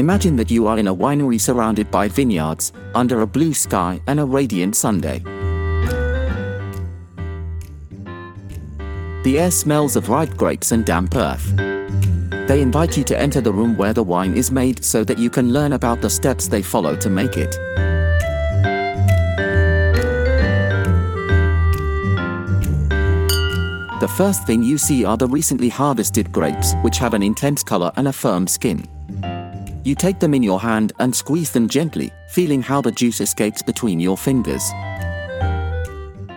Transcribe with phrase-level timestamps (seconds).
[0.00, 4.18] Imagine that you are in a winery surrounded by vineyards, under a blue sky and
[4.18, 5.18] a radiant Sunday.
[9.24, 11.54] The air smells of ripe grapes and damp earth.
[12.48, 15.28] They invite you to enter the room where the wine is made so that you
[15.28, 17.50] can learn about the steps they follow to make it.
[24.00, 27.92] The first thing you see are the recently harvested grapes, which have an intense color
[27.96, 28.88] and a firm skin.
[29.82, 33.62] You take them in your hand and squeeze them gently, feeling how the juice escapes
[33.62, 34.62] between your fingers.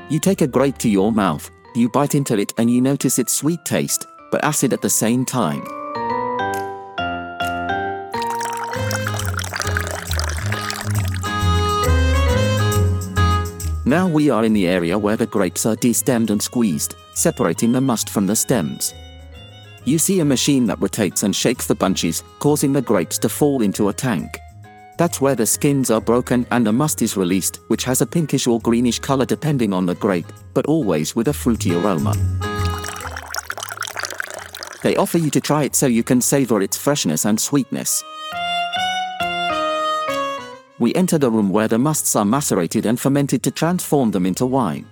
[0.10, 3.34] You take a grape to your mouth, you bite into it and you notice its
[3.34, 5.64] sweet taste, but acid at the same time.
[13.86, 17.82] Now we are in the area where the grapes are destemmed and squeezed, separating the
[17.82, 18.94] must from the stems.
[19.86, 23.62] You see a machine that rotates and shakes the bunches, causing the grapes to fall
[23.62, 24.40] into a tank.
[24.98, 28.48] That's where the skins are broken and the must is released, which has a pinkish
[28.48, 32.14] or greenish color depending on the grape, but always with a fruity aroma.
[34.84, 38.04] They offer you to try it so you can savor its freshness and sweetness.
[40.80, 44.46] We enter the room where the musts are macerated and fermented to transform them into
[44.46, 44.86] wine.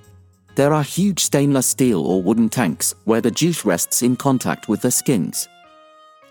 [0.55, 4.81] There are huge stainless steel or wooden tanks where the juice rests in contact with
[4.81, 5.47] the skins.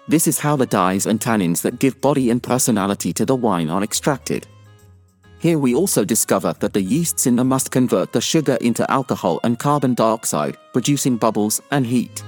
[0.08, 3.70] This is how the dyes and tannins that give body and personality to the wine
[3.70, 4.46] are extracted.
[5.38, 9.40] Here we also discover that the yeasts in the must convert the sugar into alcohol
[9.42, 12.22] and carbon dioxide, producing bubbles and heat.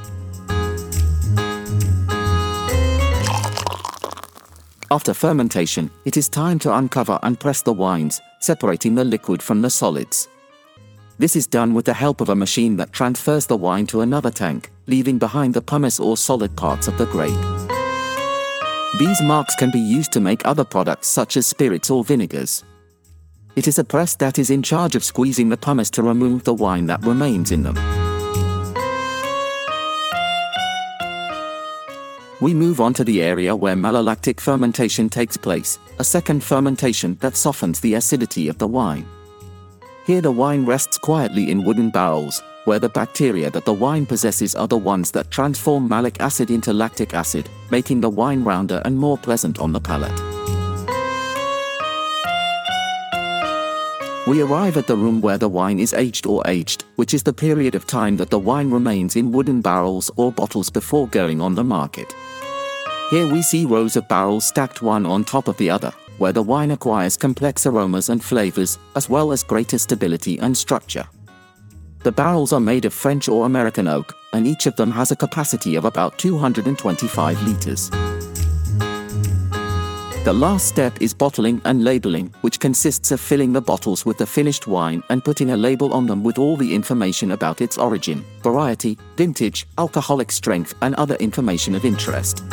[4.90, 9.60] After fermentation, it is time to uncover and press the wines, separating the liquid from
[9.60, 10.28] the solids.
[11.22, 14.32] This is done with the help of a machine that transfers the wine to another
[14.32, 17.30] tank, leaving behind the pomace or solid parts of the grape.
[18.98, 22.64] These marcs can be used to make other products such as spirits or vinegars.
[23.54, 26.54] It is a press that is in charge of squeezing the pomace to remove the
[26.54, 27.76] wine that remains in them.
[32.40, 37.36] We move on to the area where malolactic fermentation takes place, a second fermentation that
[37.36, 39.06] softens the acidity of the wine.
[40.04, 44.56] Here the wine rests quietly in wooden barrels, where the bacteria that the wine possesses
[44.56, 48.96] are the ones that transform malic acid into lactic acid, making the wine rounder and
[48.96, 50.20] more pleasant on the palate.
[54.26, 57.32] We arrive at the room where the wine is aged or aged, which is the
[57.32, 61.54] period of time that the wine remains in wooden barrels or bottles before going on
[61.54, 62.12] the market.
[63.10, 66.40] Here we see rows of barrels stacked one on top of the other, where the
[66.40, 71.04] wine acquires complex aromas and flavors, as well as greater stability and structure.
[72.04, 75.16] The barrels are made of French or American oak, and each of them has a
[75.16, 77.90] capacity of about 225 liters.
[80.24, 84.26] The last step is bottling and labeling, which consists of filling the bottles with the
[84.26, 88.24] finished wine and putting a label on them with all the information about its origin,
[88.44, 92.44] variety, vintage, alcoholic strength, and other information of interest.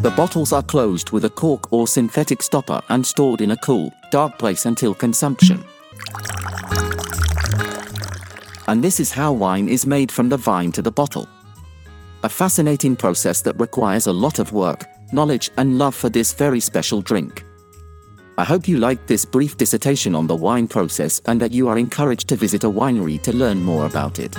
[0.00, 3.92] The bottles are closed with a cork or synthetic stopper and stored in a cool,
[4.12, 5.64] dark place until consumption.
[8.68, 11.26] And this is how wine is made from the vine to the bottle.
[12.22, 16.60] A fascinating process that requires a lot of work, knowledge, and love for this very
[16.60, 17.44] special drink.
[18.36, 21.76] I hope you liked this brief dissertation on the wine process and that you are
[21.76, 24.36] encouraged to visit a winery to learn more about it.